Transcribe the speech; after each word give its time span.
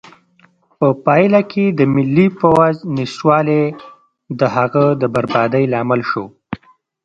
په 0.77 0.87
پایله 1.05 1.41
کې 1.51 1.65
د 1.69 1.81
ملي 1.95 2.27
پوځ 2.39 2.75
نشتوالی 2.97 3.63
د 4.39 4.41
هغه 4.55 4.85
د 5.01 5.03
بربادۍ 5.13 5.63
لامل 5.73 6.01
شو. 6.09 6.25